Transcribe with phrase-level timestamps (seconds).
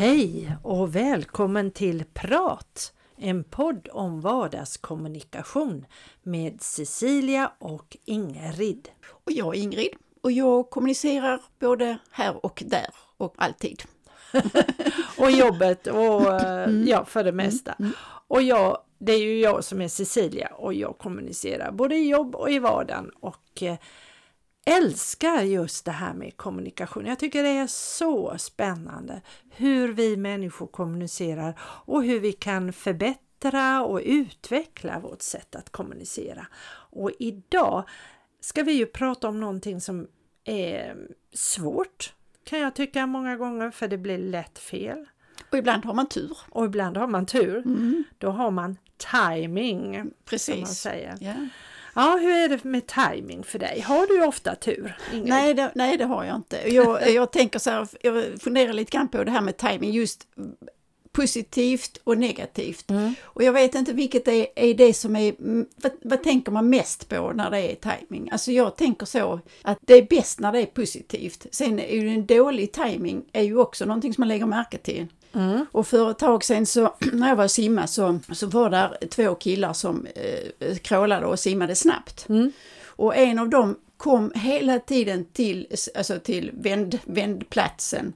[0.00, 2.92] Hej och välkommen till Prat!
[3.16, 5.86] En podd om vardagskommunikation
[6.22, 8.88] med Cecilia och Ingrid.
[9.08, 13.82] Och jag är Ingrid och jag kommunicerar både här och där och alltid.
[15.18, 16.88] och jobbet och mm.
[16.88, 17.72] ja, för det mesta.
[17.78, 17.92] Mm.
[18.28, 22.34] Och jag, det är ju jag som är Cecilia och jag kommunicerar både i jobb
[22.34, 23.76] och i vardagen och eh,
[24.66, 27.06] älskar just det här med kommunikation.
[27.06, 29.20] Jag tycker det är så spännande
[29.50, 36.46] hur vi människor kommunicerar och hur vi kan förbättra och utveckla vårt sätt att kommunicera.
[36.90, 37.88] Och idag
[38.40, 40.08] ska vi ju prata om någonting som
[40.44, 40.96] är
[41.32, 45.06] svårt kan jag tycka många gånger för det blir lätt fel.
[45.50, 46.38] Och ibland har man tur.
[46.48, 47.56] Och ibland har man tur.
[47.56, 48.04] Mm.
[48.18, 48.76] Då har man
[49.12, 50.10] timing.
[50.24, 50.54] Precis.
[50.54, 51.22] Som man säger.
[51.22, 51.46] Yeah.
[51.94, 53.80] Ja, hur är det med timing för dig?
[53.80, 54.96] Har du ofta tur?
[55.24, 56.74] Nej det, nej, det har jag inte.
[56.74, 60.26] Jag, jag tänker så här, jag funderar lite grann på det här med timing just
[61.20, 62.90] positivt och negativt.
[62.90, 63.14] Mm.
[63.22, 65.34] Och jag vet inte vilket är, är det som är,
[65.82, 68.30] vad, vad, tänker man mest på när det är timing?
[68.32, 71.46] Alltså jag tänker så att det är bäst när det är positivt.
[71.50, 75.06] Sen är ju en dålig timing är ju också någonting som man lägger märke till.
[75.32, 75.66] Mm.
[75.72, 78.98] Och för ett tag sedan så, när jag var och simma så, så var där
[79.10, 82.28] två killar som eh, krålade och simmade snabbt.
[82.28, 82.52] Mm.
[82.86, 88.12] Och en av dem kom hela tiden till, alltså till vänd, vändplatsen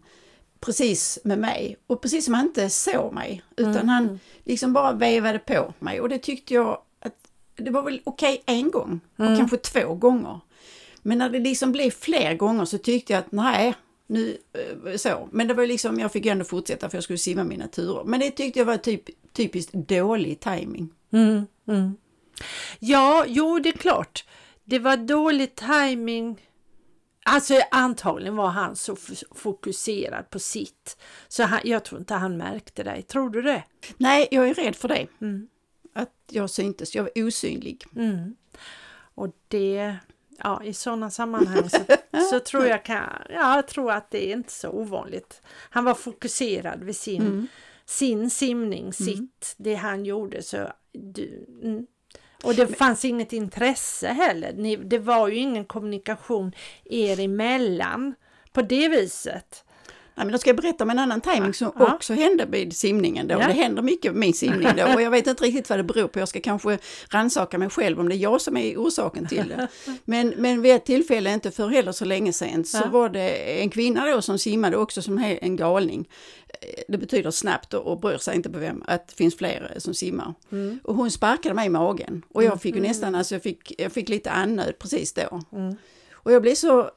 [0.64, 1.76] precis med mig.
[1.86, 3.88] Och precis som han inte såg mig, utan mm.
[3.88, 6.00] han liksom bara vevade på mig.
[6.00, 7.14] Och det tyckte jag att
[7.56, 9.38] det var väl okej okay en gång, och mm.
[9.38, 10.40] kanske två gånger.
[11.02, 13.74] Men när det liksom blev fler gånger så tyckte jag att nej,
[14.06, 15.28] nu eh, så.
[15.32, 18.04] Men det var liksom, jag fick ändå fortsätta för jag skulle simma mina turer.
[18.04, 20.88] Men det tyckte jag var typ, typiskt dålig timing.
[21.12, 21.96] Mm, mm.
[22.78, 24.24] Ja, jo det är klart.
[24.64, 26.40] Det var dålig timing.
[27.26, 28.96] Alltså antagligen var han så
[29.34, 30.96] fokuserad på sitt.
[31.28, 33.02] Så han, jag tror inte han märkte dig.
[33.02, 33.64] Tror du det?
[33.96, 35.06] Nej, jag är rädd för det.
[35.20, 35.48] Mm.
[35.92, 37.84] Att jag syntes, jag var osynlig.
[37.96, 38.36] Mm.
[39.14, 39.96] Och det
[40.38, 41.78] ja, i sådana sammanhang så,
[42.30, 45.42] så, tror jag kan, ja, jag tror att det är inte så ovanligt.
[45.70, 47.46] Han var fokuserad vid sin, mm.
[47.84, 48.92] sin simning, mm.
[48.92, 50.42] sitt, det han gjorde.
[50.42, 51.86] Så du, mm.
[52.44, 54.52] Och det fanns inget intresse heller.
[54.52, 56.52] Ni, det var ju ingen kommunikation
[56.84, 58.14] er emellan
[58.52, 59.63] på det viset.
[60.16, 61.94] Nej, men då ska jag berätta om en annan timing som ja.
[61.94, 63.34] också hände vid simningen då.
[63.34, 63.46] Ja.
[63.46, 66.08] Det händer mycket med min simning då och jag vet inte riktigt vad det beror
[66.08, 66.18] på.
[66.18, 69.68] Jag ska kanske ransaka mig själv om det är jag som är orsaken till det.
[70.04, 72.88] Men, men vid ett tillfälle, inte för heller så länge sedan, så ja.
[72.88, 76.08] var det en kvinna då som simmade också som en galning.
[76.88, 79.94] Det betyder snabbt och, och bryr sig inte på vem, att det finns fler som
[79.94, 80.34] simmar.
[80.52, 80.78] Mm.
[80.84, 82.88] Och hon sparkade mig i magen och jag fick ju mm.
[82.88, 85.40] nästan, alltså jag fick, jag fick lite annöd precis då.
[85.52, 85.76] Mm.
[86.12, 86.90] Och jag blev så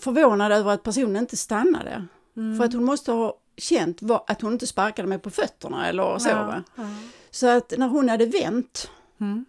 [0.00, 2.06] förvånad över att personen inte stannade.
[2.36, 2.56] Mm.
[2.56, 6.28] För att hon måste ha känt att hon inte sparkade mig på fötterna eller så.
[6.28, 6.82] Ja, ja.
[7.30, 9.44] Så att när hon hade vänt mm.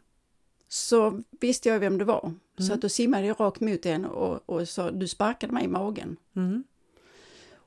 [0.67, 2.23] så visste jag vem det var.
[2.23, 2.67] Mm.
[2.67, 5.67] Så att då simmade jag rakt mot henne och, och sa du sparkade mig i
[5.67, 6.17] magen.
[6.35, 6.63] Mm.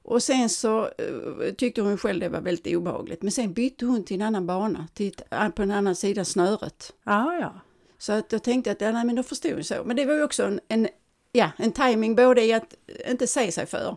[0.02, 3.22] Och sen så uh, tyckte hon själv det var väldigt obehagligt.
[3.22, 5.14] Men sen bytte hon till en annan bana, till,
[5.54, 6.92] på en annan sida snöret.
[7.04, 7.52] Ja, ja.
[7.98, 9.84] Så att jag tänkte att, ja, nej men då förstod jag så.
[9.84, 10.88] Men det var ju också en, en,
[11.32, 12.74] ja, en timing både i att
[13.08, 13.96] inte se sig för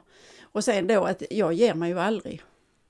[0.53, 2.41] och sen då att jag ger mig ju aldrig.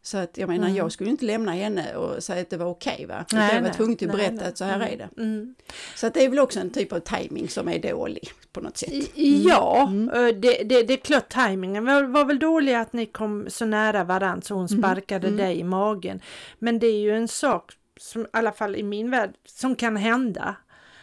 [0.06, 0.78] Så att jag menar, mm.
[0.78, 3.25] jag skulle inte lämna henne och säga att det var okej okay, va.
[3.34, 4.94] Nej, jag var tvungen att berätta nej, att så här mm.
[4.94, 5.22] är det.
[5.22, 5.56] Mm.
[5.96, 8.78] Så att det är väl också en typ av timing som är dålig på något
[8.78, 8.91] sätt.
[8.91, 9.41] Mm.
[9.41, 10.41] Ja, mm.
[10.41, 14.03] det, det, det är klart timingen var, var väl dålig att ni kom så nära
[14.03, 14.81] varandra så hon mm.
[14.81, 16.22] sparkade dig i magen.
[16.59, 19.96] Men det är ju en sak som i alla fall i min värld som kan
[19.96, 20.56] hända.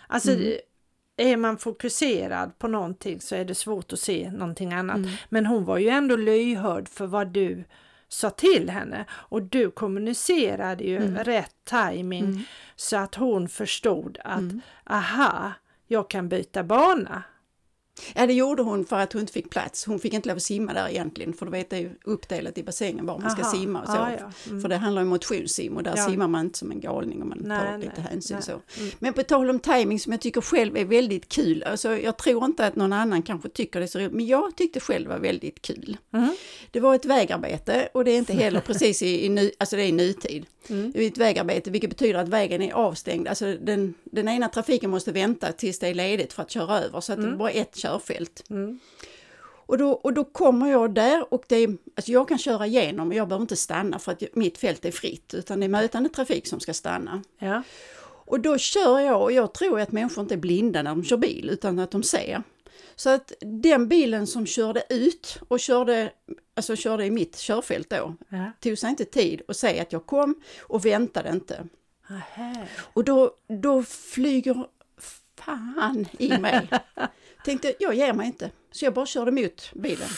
[0.06, 0.31] Alltså
[1.20, 4.97] är man fokuserad på någonting så är det svårt att se någonting annat.
[4.97, 5.10] Mm.
[5.28, 7.64] Men hon var ju ändå lyhörd för vad du
[8.08, 11.25] sa till henne och du kommunicerade ju mm.
[11.25, 12.43] rätt timing mm.
[12.76, 14.61] så att hon förstod att mm.
[14.84, 15.52] aha,
[15.87, 17.23] jag kan byta bana.
[18.14, 19.85] Ja, det gjorde hon för att hon inte fick plats.
[19.85, 22.58] Hon fick inte lov att simma där egentligen, för du vet det är ju uppdelat
[22.58, 23.52] i bassängen var man ska Aha.
[23.52, 23.93] simma och så.
[23.93, 24.32] Ah, ja.
[24.50, 24.62] mm.
[24.62, 26.08] För det handlar om motionssim och där ja.
[26.08, 28.44] simmar man inte som en galning om man nej, tar lite nej, hänsyn nej.
[28.44, 28.81] så.
[28.81, 28.93] Mm.
[28.99, 32.44] Men på tal om timing som jag tycker själv är väldigt kul, alltså jag tror
[32.44, 35.62] inte att någon annan kanske tycker det så roligt, men jag tyckte själv var väldigt
[35.62, 35.97] kul.
[36.12, 36.35] Mm.
[36.70, 39.82] Det var ett vägarbete och det är inte heller precis i, i, ny, alltså det
[39.82, 40.47] är i nutid.
[40.69, 40.93] Mm.
[40.93, 44.91] Det är ett vägarbete vilket betyder att vägen är avstängd, alltså den, den ena trafiken
[44.91, 47.38] måste vänta tills det är ledigt för att köra över så att det är mm.
[47.38, 48.44] bara ett körfält.
[48.50, 48.78] Mm.
[49.66, 53.08] Och då, och då kommer jag där och det är, alltså jag kan köra igenom
[53.08, 56.08] och jag behöver inte stanna för att mitt fält är fritt utan det är mötande
[56.08, 57.22] trafik som ska stanna.
[57.38, 57.62] Ja.
[58.02, 61.16] Och då kör jag och jag tror att människor inte är blinda när de kör
[61.16, 62.42] bil utan att de ser.
[62.96, 66.12] Så att den bilen som körde ut och körde,
[66.54, 68.52] alltså körde i mitt körfält då, Ja.
[68.60, 71.69] tog sig inte tid att säga att jag kom och väntade inte.
[72.10, 72.54] Aha.
[72.92, 74.66] Och då, då flyger
[75.37, 76.69] fan i mig.
[77.44, 78.50] Tänkte, jag ger mig inte.
[78.72, 80.08] Så jag bara körde mot bilen.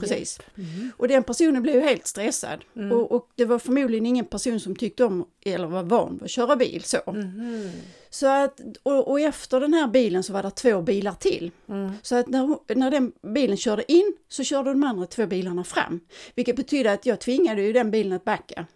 [0.00, 0.40] Precis.
[0.56, 0.92] Mm.
[0.96, 2.64] Och den personen blev helt stressad.
[2.92, 6.30] Och, och det var förmodligen ingen person som tyckte om, eller var van vid att
[6.30, 7.12] köra bil så.
[7.12, 7.70] Mhm.
[8.10, 11.50] Så att, och, och efter den här bilen så var det två bilar till.
[11.68, 11.92] Mm.
[12.02, 16.00] Så att när, när den bilen körde in så körde de andra två bilarna fram.
[16.34, 18.66] Vilket betyder att jag tvingade ju den bilen att backa.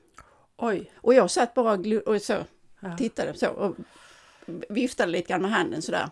[0.56, 0.90] Oj.
[0.96, 2.36] Och jag satt bara och så,
[2.80, 2.96] Ja.
[2.96, 3.76] tittade så och
[4.68, 6.08] viftade lite grann med handen sådär.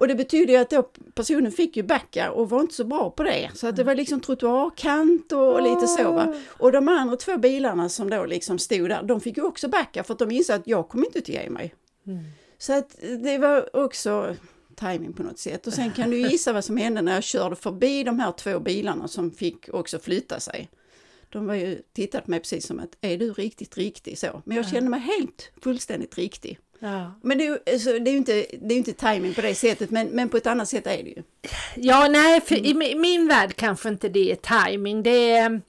[0.00, 0.82] Och det betyder ju att då
[1.14, 3.50] personen fick ju backa och var inte så bra på det.
[3.54, 6.34] Så att det var liksom trottoarkant och, och lite så va.
[6.48, 10.04] Och de andra två bilarna som då liksom stod där, de fick ju också backa
[10.04, 11.74] för att de insåg att jag kommer inte att ge mig.
[12.06, 12.24] Mm.
[12.58, 14.36] Så att det var också
[14.74, 15.66] timing på något sätt.
[15.66, 18.60] Och sen kan du gissa vad som hände när jag körde förbi de här två
[18.60, 20.68] bilarna som fick också flytta sig.
[21.28, 24.42] De var ju tittat på mig precis som att, är du riktigt riktig så?
[24.44, 26.58] Men jag kände mig helt fullständigt riktig.
[26.82, 27.14] Ja.
[27.22, 30.06] Men det alltså, det är ju inte, det är inte timing på det sättet, men,
[30.08, 31.22] men på ett annat sätt är det ju.
[31.76, 35.02] ja, nej, för i mi- min värld kanske inte det är timing.
[35.02, 35.60] Det är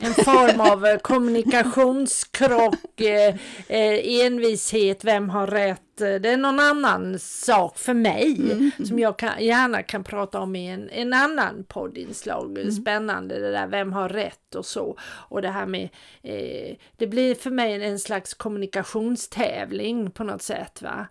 [0.00, 3.34] en form av eh, kommunikationskrock, eh,
[3.68, 5.82] eh, envishet, vem har rätt?
[5.96, 8.40] Det är någon annan sak för mig
[8.84, 12.58] som jag kan, gärna kan prata om i en, en annan poddinslag.
[12.80, 14.98] Spännande det där, vem har rätt och så.
[15.02, 15.88] Och det här med,
[16.22, 20.82] eh, det blir för mig en slags kommunikationstävling på något sätt.
[20.82, 21.06] Va?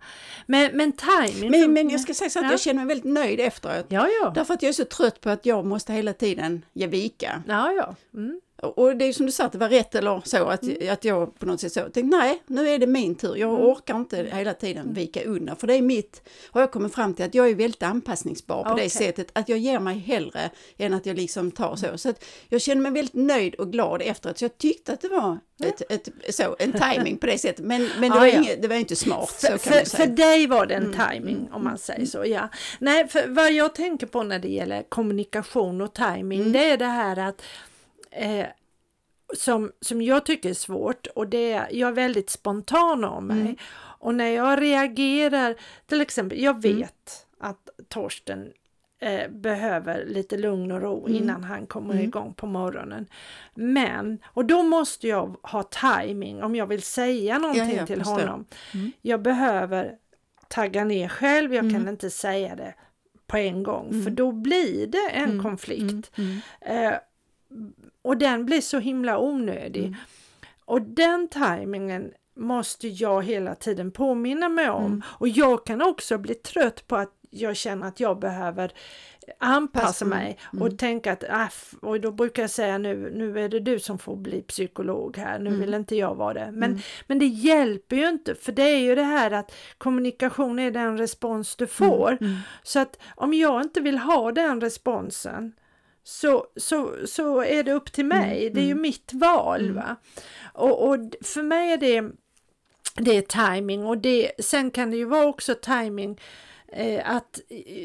[0.46, 1.50] Men, men timing.
[1.50, 2.50] Men, men jag ska säga så att Ja.
[2.50, 3.86] jag känner mig väldigt nöjd efteråt.
[3.88, 4.32] Ja, ja.
[4.34, 7.42] Därför att jag är så trött på att jag måste hela tiden ge vika.
[7.48, 7.94] Ja, ja.
[8.14, 8.40] Mm.
[8.62, 11.38] Och det är som du sa, att det var rätt eller så, att, att jag
[11.38, 13.36] på något sätt så tänkte nej, nu är det min tur.
[13.36, 17.14] Jag orkar inte hela tiden vika undan, för det är mitt, har jag kommit fram
[17.14, 18.84] till att jag är väldigt anpassningsbar på Okej.
[18.84, 21.98] det sättet att jag ger mig hellre än att jag liksom tar så.
[21.98, 25.08] Så att jag känner mig väldigt nöjd och glad efteråt, så jag tyckte att det
[25.08, 27.64] var ett, ett, så, en timing på det sättet.
[27.64, 28.38] Men, men det, Ja, var ja.
[28.38, 29.84] inget, det var inte smart, så För, för, säga.
[29.84, 32.48] för dig var det en timing om man säger så, ja.
[32.78, 36.84] Nej, för vad jag tänker på när det gäller kommunikation och timing, det är det
[36.84, 37.42] här att
[38.10, 38.46] eh,
[39.36, 43.56] som, som jag tycker är svårt och det är, jag är väldigt spontan av mig.
[43.76, 45.54] Och när jag reagerar,
[45.86, 48.52] till exempel, jag vet att Torsten
[48.98, 53.06] eh, behöver lite lugn och ro innan han kommer igång på morgonen.
[53.54, 58.18] Men, och då måste jag ha timing om jag vill säga någonting jag till förstår.
[58.20, 58.44] honom.
[59.02, 59.96] Jag behöver
[60.48, 62.74] tagga ner själv, jag kan inte säga det
[63.26, 66.10] på en gång för då blir det en konflikt.
[66.60, 66.92] Eh,
[68.02, 69.94] och den blir så himla onödig.
[70.64, 75.02] Och den tajmingen måste jag hela tiden påminna mig om.
[75.08, 78.72] Och jag kan också bli trött på att jag känner att jag behöver
[79.38, 83.12] anpassa Pass- mm, mig och tänka att äh, f- och då brukar jag säga nu,
[83.14, 85.60] nu är det du som får bli psykolog här, nu Mm.
[85.60, 86.50] vill inte jag vara det.
[86.52, 90.70] Men, men det hjälper ju inte för det är ju det här att kommunikation är
[90.70, 92.18] den respons du får.
[92.62, 95.52] Så att om jag inte vill ha den responsen
[96.10, 98.50] så, så, så är det upp till mig.
[98.54, 99.72] Det är ju mitt val.
[99.72, 99.96] Va?
[100.52, 102.10] Och, och för mig är det,
[102.96, 106.20] det är timing och det, sen kan det ju vara också timing
[106.68, 107.40] eh, att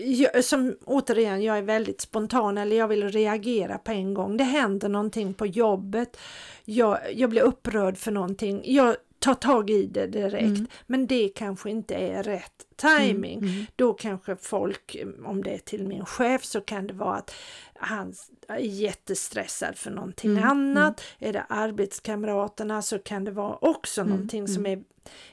[0.06, 4.38] jag, som återigen, jag är väldigt spontan eller jag vill reagera på en gång.
[4.38, 6.18] Det händer någonting på jobbet.
[6.66, 8.62] Jag, jag blir upprörd för någonting.
[8.64, 10.72] Jag tar tag i det direkt.
[10.88, 13.68] Men det kanske inte är rätt timing.
[13.76, 17.36] Då kanske folk, om det är till min chef så kan det vara att
[17.74, 18.14] han
[18.48, 21.02] är jättestressad för någonting annat.
[21.20, 24.84] Är det arbetskamraterna så kan det vara också någonting som är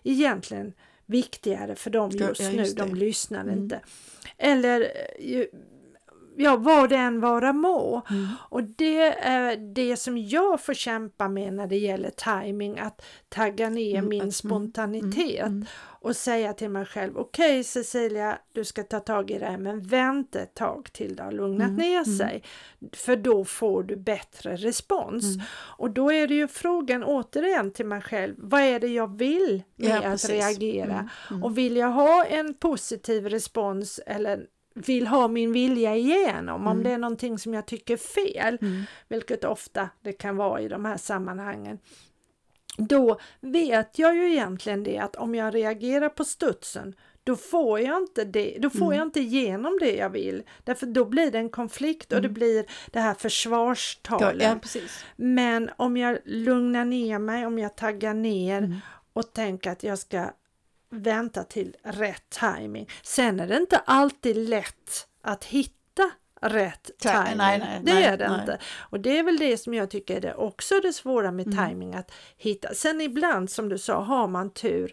[0.03, 0.73] egentligen
[1.07, 2.57] viktigare för dem Ja, just ja, nu.
[2.57, 2.83] just det.
[2.83, 3.81] De lyssnar inte.
[4.39, 4.81] Eller
[5.19, 5.45] eh,
[6.37, 8.03] ja, vad det än vara må.
[8.49, 13.71] Och det är det som jag får kämpa med när det gäller timing, att tagga
[13.71, 15.53] ner min spontanitet
[16.03, 19.83] och säga till mig själv, okej Cecilia, du ska ta tag i det här, men
[19.83, 22.43] vänta ett tag till det har lugnat ner sig.
[22.93, 25.25] För då får du bättre respons.
[25.79, 29.63] Och då är det ju frågan återigen till mig själv, vad är det jag vill
[29.77, 31.09] med Ja, att reagera?
[31.43, 36.91] Och vill jag ha en positiv respons eller vill ha min vilja igenom om det
[36.91, 38.59] är någonting som jag tycker är fel,
[39.09, 41.79] vilket ofta det kan vara i de här sammanhangen.
[42.77, 48.03] då vet jag ju egentligen det att om jag reagerar på studsen då får jag
[48.03, 48.99] inte det, då får mm.
[48.99, 50.43] jag inte igenom det jag vill.
[50.65, 52.23] Därför då blir det en konflikt och mm.
[52.23, 54.43] det blir det här försvarstalet.
[54.75, 54.81] Ja,
[55.17, 58.77] Men om jag lugnar ner mig, om jag taggar ner mm.
[59.13, 60.31] och tänker att jag ska
[60.93, 62.89] vänta till rätt timing.
[63.03, 67.37] Sen är det inte alltid lätt att hitta rätt timing.
[67.37, 68.59] Nej, nej, det nej, är det inte.
[68.79, 71.69] Och det är väl det som jag tycker är det också det svåra med mm.
[71.69, 72.75] timing att hitta.
[72.75, 74.93] Sen ibland som du sa har man tur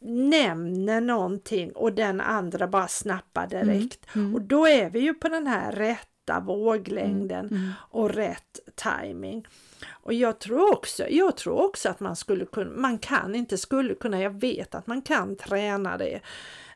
[0.00, 4.06] nämner någonting och den andra bara snappar mm, direkt.
[4.14, 4.26] Mm.
[4.26, 4.34] Mm.
[4.34, 7.56] Och då är vi ju på den här rätta våglängden mm.
[7.56, 7.72] mm.
[7.90, 9.46] och rätt timing.
[9.90, 13.94] Och jag tror också, jag tror också att man skulle kunna, man kan inte skulle
[13.94, 16.20] kunna, jag vet att man kan träna det.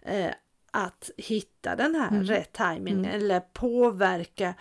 [0.03, 0.31] Eh,
[0.71, 2.25] att hitta den här mm.
[2.25, 4.55] rätt timing eller påverka.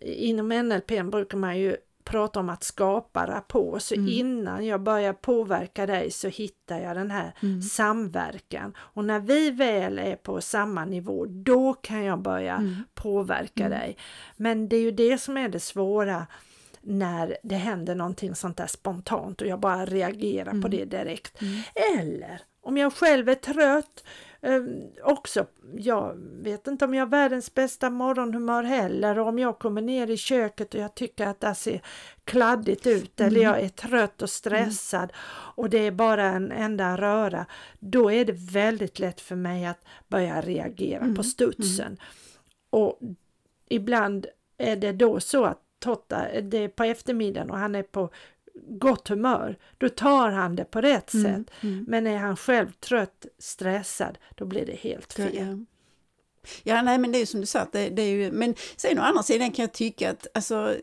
[0.00, 3.82] Inom NLP brukar man ju prata om att skapa rapport.
[3.82, 4.08] Så mm.
[4.08, 7.62] innan jag börjar påverka dig så hittar jag den här mm.
[7.62, 8.74] samverkan.
[8.78, 12.84] Och när vi väl är på samma nivå, då kan jag börja mm.
[12.94, 13.78] påverka mm.
[13.78, 13.96] dig.
[14.36, 16.26] Men det är ju det som är det svåra
[16.86, 20.70] när det händer någonting sånt där spontant och jag bara reagerar på mm.
[20.70, 21.42] det direkt.
[21.42, 21.62] Mm.
[21.98, 24.04] Eller om jag själv är trött,
[24.40, 24.62] eh,
[25.02, 29.82] också, jag vet inte om jag har världens bästa morgonhumör heller och om jag kommer
[29.82, 31.80] ner i köket och jag tycker att det ser
[32.24, 33.28] kladdigt ut mm.
[33.28, 35.14] eller jag är trött och stressad mm.
[35.54, 37.46] och det är bara en enda röra,
[37.78, 41.16] då är det väldigt lätt för mig att börja reagera mm.
[41.16, 41.86] på studsen.
[41.86, 41.98] Mm.
[42.70, 43.00] Och
[43.68, 44.26] ibland
[44.58, 48.10] är det då så att Totta, det är på eftermiddagen och han är på
[48.68, 51.54] gott humör, då tar han det på rätt mm, sätt.
[51.60, 51.84] Mm.
[51.88, 55.34] Men är han själv trött, stressad, då blir det helt fel.
[55.34, 55.58] Ja,
[56.62, 56.82] ja.
[56.82, 59.02] nej men det är ju som du sa, det, det, är ju, men sen å
[59.02, 60.76] andra sidan kan jag tycka att alltså,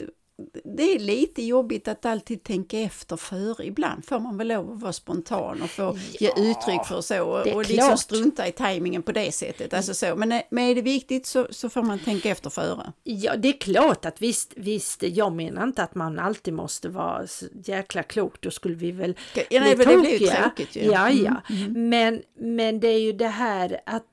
[0.64, 3.66] det är lite jobbigt att alltid tänka efter före.
[3.66, 7.24] Ibland får man väl lov att vara spontan och få ja, ge uttryck för så
[7.24, 9.74] och, och liksom strunta i tajmingen på det sättet.
[9.74, 10.16] Alltså så.
[10.16, 12.94] Men, men är det viktigt så, så får man tänka efter före.
[13.04, 17.28] Ja, det är klart att visst, visst, jag menar inte att man alltid måste vara
[17.66, 19.86] jäkla klok, då skulle vi väl ja, nej, bli.
[19.86, 20.82] Det blir ju tråkigt ju.
[20.82, 21.42] Ja, ja.
[21.50, 21.90] Mm, mm.
[21.90, 24.06] Men, men det är ju det här att,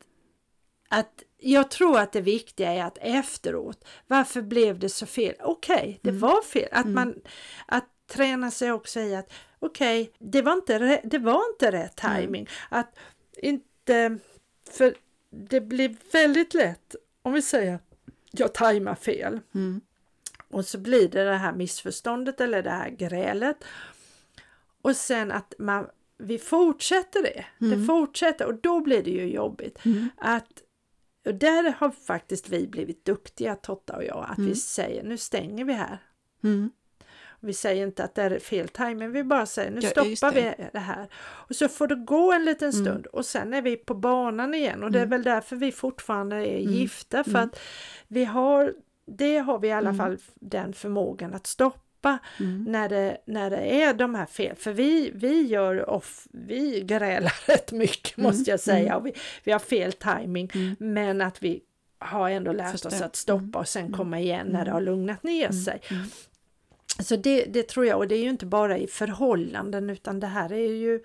[0.89, 5.35] att jag tror att det viktiga är att efteråt, varför blev det så fel?
[5.41, 6.21] Okej, okay, det mm.
[6.21, 6.69] var fel.
[6.73, 6.95] Att mm.
[6.95, 7.15] man
[7.67, 11.97] att träna sig också i att okej, okay, det, var inte det var inte rätt
[11.97, 12.43] timing.
[12.43, 12.81] Mm.
[12.81, 12.99] Att
[13.37, 14.19] inte,
[14.71, 14.95] för
[15.31, 17.79] det blir väldigt lätt om vi säger
[18.31, 19.41] jag tajmar fel.
[19.55, 19.81] Mm.
[20.49, 23.65] Och så blir det det här missförståndet eller det här grälet.
[24.83, 25.87] Och sen att man,
[26.19, 27.45] vi fortsätter det.
[27.59, 27.87] Det mm.
[27.87, 29.85] fortsätter och då blir det ju jobbigt.
[29.85, 30.09] Mm.
[30.17, 30.63] Att
[31.29, 34.51] och där har faktiskt vi blivit duktiga, Totta och jag, att mm.
[34.51, 35.99] vi säger nu stänger vi här.
[36.45, 36.71] Mm.
[37.41, 40.55] Vi säger inte att det är fel timing, vi bara säger nu ja, stoppar det.
[40.59, 41.09] vi det här.
[41.15, 42.85] Och så får det gå en liten mm.
[42.85, 43.11] stund mm.
[43.13, 45.11] och sen är vi på banan igen och det är mm.
[45.11, 46.73] väl därför vi fortfarande är mm.
[46.73, 47.61] gifta för att
[48.09, 48.75] vi har,
[49.07, 52.65] det har vi i alla fall den förmågan att stoppa släppa mm.
[52.65, 54.57] när, det, när det är de här fel.
[54.57, 58.31] För vi, vi gör off, vi grälar rätt mycket mm.
[58.31, 58.97] måste jag säga.
[58.97, 59.13] Och vi,
[59.45, 60.77] vi har fel timing mm.
[60.79, 61.61] men att vi
[61.99, 62.89] har ändå lärt Förstår.
[62.89, 63.97] oss att stoppa och sen mm.
[63.99, 65.81] komma igen när det har lugnat ner sig.
[67.01, 70.27] Så det, det tror jag, och det är ju inte bara i förhållanden utan det
[70.27, 71.01] här är ju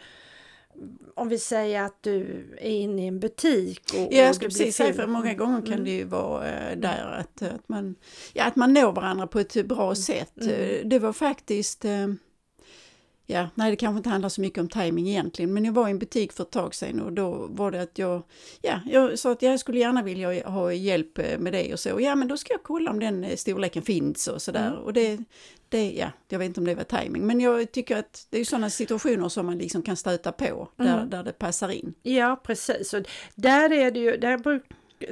[1.16, 3.82] om vi säger att du är inne i en butik.
[3.94, 5.86] Och, ja, jag skulle precis säga för många gånger kan mm.
[5.86, 7.96] det ju vara äh, där att, att, man,
[8.34, 9.96] ja, att man når varandra på ett bra mm.
[9.96, 10.42] sätt.
[10.42, 10.90] Mm.
[10.90, 12.08] Det var faktiskt äh,
[13.26, 15.92] Ja, nej det kanske inte handlar så mycket om timing egentligen, men jag var i
[15.92, 18.24] en butik för ett tag sedan och då var det att jag,
[18.62, 22.00] ja, jag sa att jag skulle gärna vilja ha hjälp eh, med det och så.
[22.00, 24.68] Ja, men då ska jag kolla om den eh, storleken finns och sådär.
[24.68, 24.80] Mm.
[24.80, 25.20] Och det,
[25.70, 28.46] det, ja, jag vet inte om det var timing, men jag tycker att det är
[28.46, 31.10] sådana situationer som man liksom kan stöta på där, mm.
[31.10, 31.94] där det passar in.
[32.02, 32.94] Ja, precis.
[32.94, 33.04] Och
[33.36, 34.64] där är det ju, där bruk,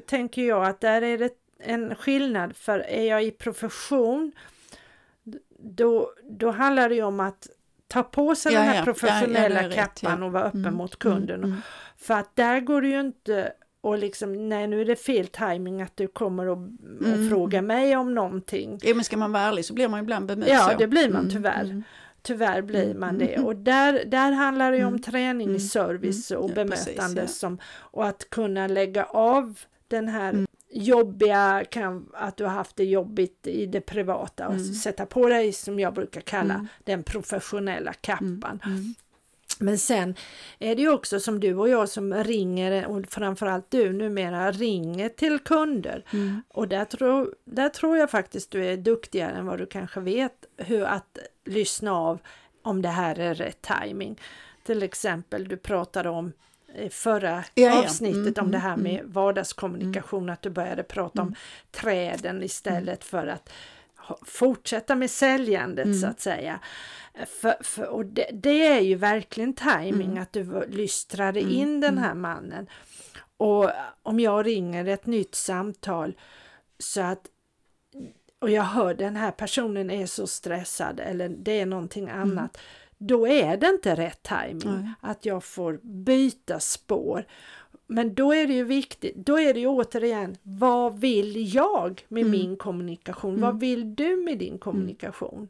[0.07, 4.31] tänker jag att där är det en skillnad, för är jag i profession
[5.63, 7.47] då, då handlar det ju om att
[7.91, 10.75] ta på sig ja, den här ja, professionella ja, kappan rätt, och vara öppen mm,
[10.75, 11.35] mot kunden.
[11.35, 11.61] Mm, mm.
[11.97, 15.81] För att där går det ju inte och liksom, nej nu är det fel timing
[15.81, 16.57] att du kommer och,
[16.99, 17.29] och mm.
[17.29, 18.79] frågar mig om någonting.
[18.81, 21.19] Ja men ska man vara ärlig så blir man ibland bemött Ja det blir man
[21.19, 21.63] mm, tyvärr.
[21.63, 21.83] Mm.
[22.21, 27.21] Tyvärr blir man det och där, där handlar det ju om träning, service och bemötande
[27.21, 32.75] precis, som, och att kunna lägga av den här jobbiga, kan, att du har haft
[32.75, 34.73] det jobbigt i det privata och mm.
[34.73, 36.67] sätta på dig som jag brukar kalla mm.
[36.83, 38.59] den professionella kappan.
[38.65, 38.77] Mm.
[38.77, 38.93] mm.
[39.59, 40.15] Men sen
[40.59, 45.09] är det ju också som du och jag som ringer och framförallt du numera ringer
[45.09, 46.05] till kunder.
[46.13, 46.41] Mm.
[46.47, 50.45] Och där tror, där tror jag faktiskt du är duktigare än vad du kanske vet
[50.57, 52.19] hur att lyssna av
[52.61, 54.19] om det här är rätt timing.
[54.63, 56.31] Till exempel, du pratade om
[56.89, 57.83] förra Ja, ja.
[57.83, 61.35] avsnittet Mm, om det här mm, med vardagskommunikation, att du började prata om
[61.71, 63.49] träden istället för att
[64.25, 65.99] fortsätta med säljandet Mm.
[65.99, 66.59] så att säga.
[67.41, 70.21] För, för, och det, det är ju verkligen timing Mm.
[70.23, 72.67] att du lystrade in den här mannen.
[73.37, 73.69] Och
[74.03, 76.15] om jag ringer ett nytt samtal
[76.79, 77.27] så att
[78.39, 82.57] och jag hör den här personen är så stressad eller det är någonting annat.
[83.03, 84.89] Då är det inte rätt timing Mm.
[85.01, 87.25] Att jag får byta spår.
[87.87, 92.21] Men då är det ju viktigt, då är det ju återigen, vad vill jag med
[92.21, 92.31] Mm.
[92.31, 93.41] min kommunikation?
[93.41, 95.47] Vad vill du med din kommunikation?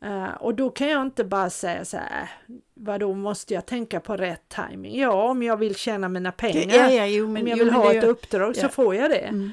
[0.00, 2.28] Eh, och då kan jag inte bara säga så här, "Äh,
[2.74, 5.00] vadå måste jag tänka på rätt timing?
[5.00, 7.72] Ja, om jag vill tjäna mina pengar, Ja, ja, jo, men, om jag jo, vill
[7.72, 8.68] men ha ett uppdrag så ja.
[8.68, 9.52] får jag det.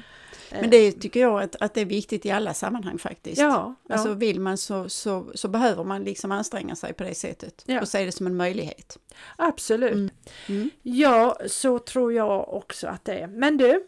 [0.50, 3.40] Men det tycker jag att, att det är viktigt i alla sammanhang faktiskt.
[3.40, 3.94] Ja, ja.
[3.94, 7.80] Alltså vill man så, så, så behöver man liksom anstränga sig på det sättet Ja.
[7.80, 8.98] och se det som en möjlighet.
[9.36, 9.92] Absolut.
[9.92, 10.10] Mm.
[10.46, 10.70] Mm.
[10.82, 13.26] Ja, så tror jag också att det är.
[13.26, 13.86] Men du,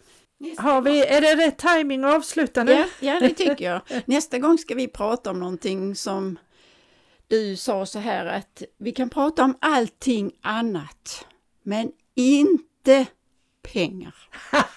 [0.59, 2.73] har vi, är det rätt timing att avsluta nu?
[2.73, 3.81] Ja, ja, det tycker jag.
[4.07, 6.39] Nästa gång ska vi prata om någonting som
[7.27, 11.27] du sa så här att vi kan prata om allting annat,
[11.63, 13.07] men inte
[13.73, 14.15] pengar.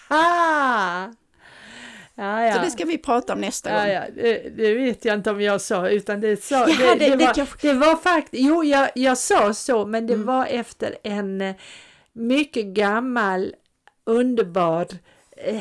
[2.17, 2.53] Ja, ja.
[2.55, 3.89] Så det ska vi prata om nästa Ja, gång.
[4.15, 6.55] ja, det, det vet jag inte om jag sa, utan det sa...
[6.55, 8.43] Ja, det, det- det, var, kanske- var faktiskt...
[8.43, 10.25] Jo, jag, jag sa så, men det Mm.
[10.25, 11.55] var efter en eh,
[12.13, 13.53] mycket gammal,
[14.05, 14.87] underbar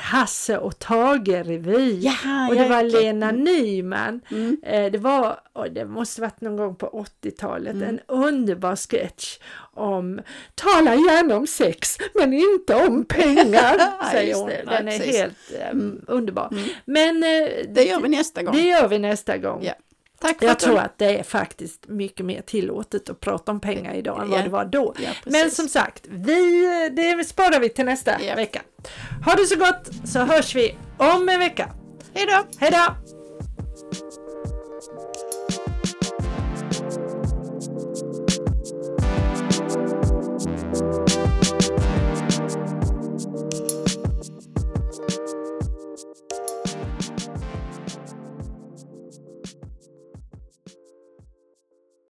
[0.00, 1.98] Hasse och Tage-revy.
[2.00, 2.82] Jaha, Och det ja, var.
[2.82, 4.20] Lena Nyman.
[4.30, 4.56] Mm.
[4.62, 5.40] Eh, Det var,
[5.74, 7.88] det måste varit någon gång på 80-talet, Mm.
[7.88, 9.38] en underbar sketch
[9.74, 10.20] om
[10.54, 14.48] Tala gärna om sex men inte om pengar, Ja, säger hon.
[14.48, 14.62] det.
[14.66, 15.16] Ja, Den är precis.
[15.16, 16.04] helt eh, Mm.
[16.08, 16.48] underbar.
[16.52, 16.64] Mm.
[16.84, 18.54] Men eh, Det gör vi nästa gång.
[18.56, 19.62] det gör vi nästa gång.
[19.64, 19.72] Ja.
[20.24, 24.22] Tack Jag tror att det är faktiskt mycket mer tillåtet att prata om pengar idag
[24.22, 24.44] än vad Ja.
[24.44, 24.94] det var då.
[24.98, 28.34] Ja, Men som sagt, vi, det sparar vi till nästa Ja.
[28.34, 28.62] vecka.
[29.24, 31.70] Ha det så gott så hörs vi om en vecka.
[32.14, 32.44] Hej då!
[32.58, 32.94] Hej då!